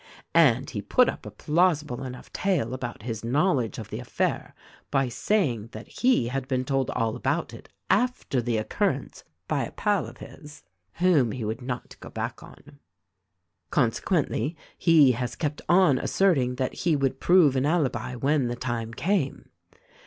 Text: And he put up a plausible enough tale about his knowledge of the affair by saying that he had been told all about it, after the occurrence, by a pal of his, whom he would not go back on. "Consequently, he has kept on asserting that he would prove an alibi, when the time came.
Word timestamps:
And 0.33 0.67
he 0.67 0.81
put 0.81 1.07
up 1.09 1.27
a 1.27 1.29
plausible 1.29 2.03
enough 2.03 2.33
tale 2.33 2.73
about 2.73 3.03
his 3.03 3.23
knowledge 3.23 3.77
of 3.77 3.91
the 3.91 3.99
affair 3.99 4.55
by 4.89 5.09
saying 5.09 5.67
that 5.73 5.87
he 5.87 6.29
had 6.29 6.47
been 6.47 6.65
told 6.65 6.89
all 6.89 7.15
about 7.15 7.53
it, 7.53 7.69
after 7.87 8.41
the 8.41 8.57
occurrence, 8.57 9.23
by 9.47 9.63
a 9.63 9.69
pal 9.71 10.07
of 10.07 10.17
his, 10.17 10.63
whom 10.93 11.33
he 11.33 11.45
would 11.45 11.61
not 11.61 11.97
go 11.99 12.09
back 12.09 12.41
on. 12.41 12.79
"Consequently, 13.69 14.57
he 14.75 15.11
has 15.11 15.35
kept 15.35 15.61
on 15.69 15.99
asserting 15.99 16.55
that 16.55 16.73
he 16.73 16.95
would 16.95 17.19
prove 17.19 17.55
an 17.55 17.67
alibi, 17.67 18.15
when 18.15 18.47
the 18.47 18.55
time 18.55 18.95
came. 18.95 19.49